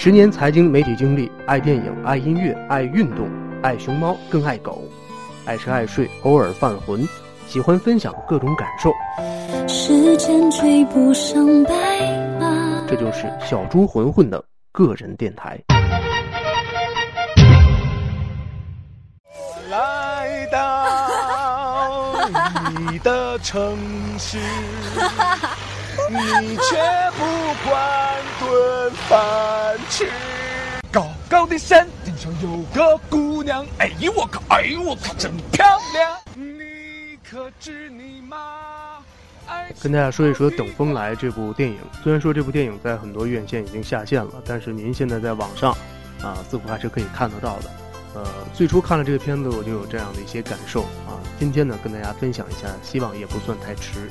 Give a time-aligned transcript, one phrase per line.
[0.00, 3.28] 十年财经媒体经历，爱电影，爱音乐，爱运动，
[3.64, 4.84] 爱熊猫，更爱狗，
[5.44, 7.04] 爱吃爱睡，偶尔犯浑，
[7.48, 8.92] 喜欢分享各种感受。
[9.66, 11.72] 时间追不上白
[12.38, 14.40] 马，这就是小猪浑浑的
[14.70, 15.60] 个人电台。
[22.98, 23.78] 你的城
[24.18, 24.38] 市。
[26.10, 26.74] 你却
[27.16, 27.24] 不
[27.64, 30.10] 管顿饭吃。
[30.90, 36.18] 高高的山顶上有个姑娘，哎呦我靠，哎呦我靠，真漂亮。
[36.34, 38.36] 你可知你妈？
[39.80, 41.78] 跟大家说一说《等风来》这部电影。
[42.02, 45.70] 虽然说这部电影在很多院线已经下线了，但是您现在在网上，
[46.20, 47.70] 啊，似乎还是可以看得到的。
[48.14, 51.20] 呃，最初看了这个片子，我就有这样的一些感受啊。
[51.38, 54.08] 今天呢，跟大家分享一下，希望也不算太迟。《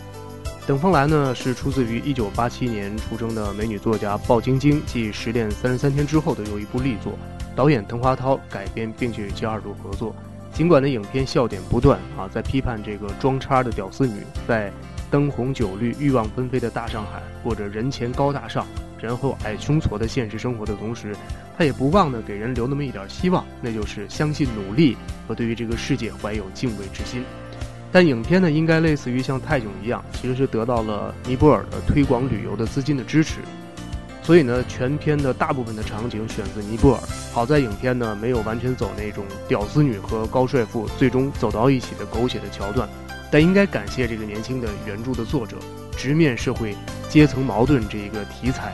[0.68, 7.14] 等风来》呢是出自于1987年出生的美女作家鲍晶晶继《失恋三十三天》之后的又一部力作，
[7.56, 10.14] 导演滕华涛改编并且与其二度合作。
[10.54, 14.72] 尽管呢影片笑点不断啊，在批判这个装叉的屌丝女在
[15.10, 18.68] 灯红酒绿、欲望纷飞的大上海过着人前高大上，
[19.00, 21.16] 人后矮穷矬的现实生活的同时，
[21.58, 27.24] 他也不忘呢给人留那么一点希望，那就是相信努力和对于这个世界怀有敬畏之心。
[27.92, 33.36] 但影片呢，应该类似于像泰囧一样，其实是得到了尼泊尔的推广旅游的资金的支持，
[34.22, 37.02] 所以呢，全片的大部分的场景选自尼泊尔。
[37.32, 42.90] 好在影片呢没有完全走那种屌丝女和高帅富最终走到一起的狗血的桥段，
[43.32, 45.58] 但应该感谢这个年轻的原著的作者，
[45.98, 46.76] 直面社会
[47.10, 48.74] 阶层矛盾这一个题材，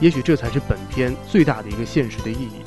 [0.00, 2.62] 也许这才是本片最大的一个现实的意义。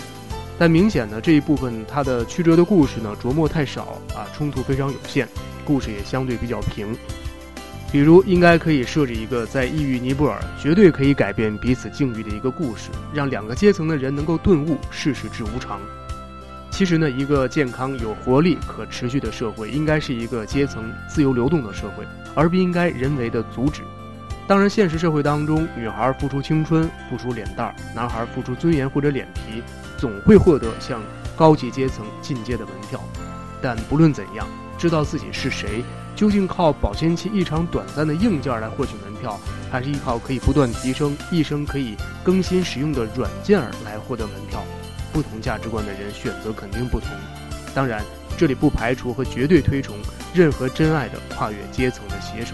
[0.60, 5.28] 但明显呢，这一部分它的曲折的故事呢琢磨太少啊，冲突非常有限。
[5.66, 6.96] 故事也相对比较平，
[7.92, 15.80] 比如应该可以设置一个在异域尼泊尔绝对可以改变彼此境遇的一个故事，让两个阶层的人能够顿悟世事之无常。
[16.74, 22.04] 其实呢，一个健康、有活力、可持续的社会，应该是一个阶层自由流动的社会，
[22.34, 23.84] 而不应该人为的阻止。
[24.48, 29.62] 当然，现实社会当中，女孩付出青春、付出脸蛋儿，男孩付出尊严或者脸皮，
[30.00, 31.00] 总会获得向
[31.36, 33.00] 高级阶层进阶的门票。
[33.62, 34.48] 但不论怎样。
[34.76, 35.82] 知道自己是谁，
[36.14, 39.40] 究竟靠保鲜期异常短暂的硬件来获取门票，
[39.72, 44.62] 还是依靠可以不断提升、一生可以更新使用的软件儿来获得门票？
[45.14, 47.08] 不同价值观的人选择肯定不同。
[47.74, 48.04] 当然，
[48.38, 49.96] 这里不排除和绝对推崇
[50.34, 52.54] 任何真爱的跨越阶层的携手。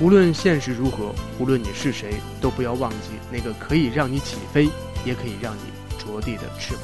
[0.00, 4.68] 无论现实如何，无论你是谁，都不要忘记那个可以让你起飞，
[5.04, 5.60] 也可以让你
[5.98, 6.82] 着地的翅膀。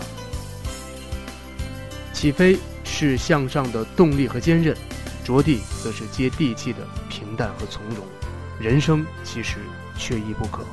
[2.13, 2.57] 起飞。
[2.87, 4.77] 是向上的动力和坚韧，
[5.25, 6.79] 着地则是接地气的
[7.09, 8.07] 平淡和从容。
[8.61, 9.57] 人生其实
[9.99, 10.65] 缺一不可。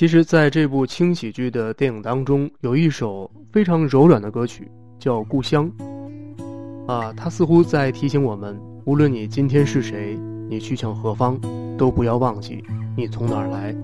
[0.00, 4.66] 其实，在这部轻喜剧的电影当中，有一首非常柔软的歌曲，
[4.98, 5.70] 叫《故乡》。
[6.90, 10.18] 啊，它似乎在提醒我们：无论你今天是谁，
[10.48, 11.38] 你去向何方，
[11.76, 12.64] 都不要忘记
[12.96, 13.76] 你从哪儿来。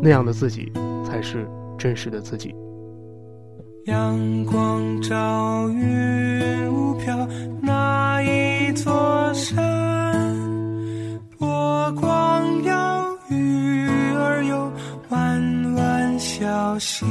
[0.00, 0.70] 那样的自己，
[1.04, 1.44] 才是
[1.76, 2.54] 真实的自己。
[3.86, 7.26] 阳光照云雾飘，
[7.60, 7.72] 那
[16.78, 17.04] 息，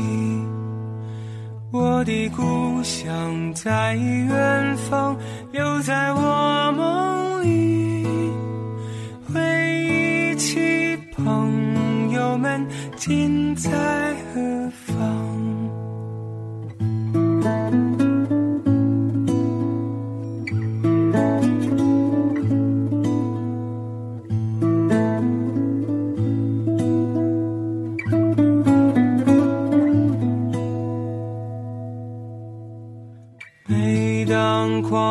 [1.71, 5.17] 我的故乡在远方，
[5.51, 8.05] 又在我梦里。
[9.33, 13.69] 回忆起朋友们，近在
[14.33, 14.86] 何方？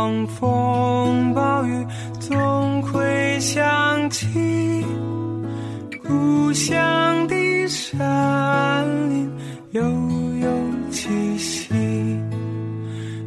[0.06, 1.84] 狂风暴雨，
[2.20, 4.86] 总会想起
[6.00, 7.34] 故乡的
[7.66, 9.28] 山林
[9.72, 10.48] 悠悠
[10.92, 11.74] 气息。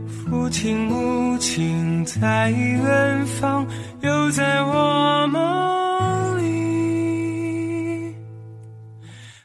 [0.07, 3.67] 父亲母亲在远方，
[3.99, 8.15] 又在我梦里。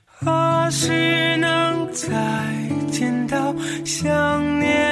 [0.06, 2.08] 何时能再
[2.92, 3.52] 见到
[3.84, 4.83] 想念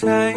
[0.00, 0.32] 在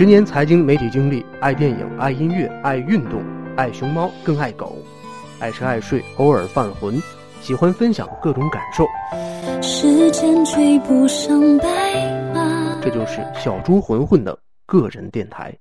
[0.00, 3.22] 十年财经媒体经历，爱电影，爱音乐，爱运动，
[3.54, 4.78] 爱熊猫，更爱狗，
[5.40, 6.98] 爱吃爱睡，偶尔犯浑，
[7.42, 8.86] 喜欢分享各种感受。
[9.60, 11.66] 时间追不上白
[12.32, 12.80] 马。
[12.80, 15.54] 这就是小猪混混的个人电台。